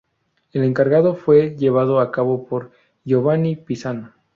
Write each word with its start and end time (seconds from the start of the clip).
El 0.51 0.63
encargo 0.63 1.13
fue 1.13 1.55
llevado 1.55 1.99
a 1.99 2.11
cabo 2.11 2.47
por 2.47 2.71
Giovanni 3.05 3.55
Pisano. 3.55 4.11